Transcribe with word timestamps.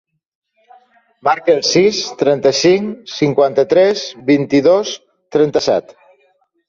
Marca 1.27 1.51
el 1.57 1.61
sis, 1.71 1.99
trenta-cinc, 2.23 3.05
cinquanta-tres, 3.19 4.05
vint-i-dos, 4.31 4.95
trenta-set. 5.37 5.95